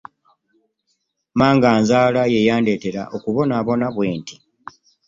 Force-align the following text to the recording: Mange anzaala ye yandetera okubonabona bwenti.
Mange 1.39 1.67
anzaala 1.75 2.21
ye 2.33 2.39
yandetera 2.47 3.01
okubonabona 3.15 3.85
bwenti. 3.95 4.35